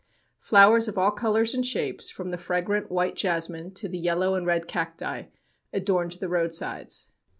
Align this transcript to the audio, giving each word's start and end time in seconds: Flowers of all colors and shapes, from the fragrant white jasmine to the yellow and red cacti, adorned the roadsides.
Flowers 0.39 0.87
of 0.87 0.97
all 0.97 1.11
colors 1.11 1.53
and 1.53 1.63
shapes, 1.63 2.09
from 2.09 2.31
the 2.31 2.37
fragrant 2.39 2.89
white 2.89 3.15
jasmine 3.15 3.69
to 3.75 3.87
the 3.87 3.99
yellow 3.99 4.33
and 4.33 4.47
red 4.47 4.67
cacti, 4.67 5.25
adorned 5.71 6.13
the 6.13 6.27
roadsides. 6.27 7.11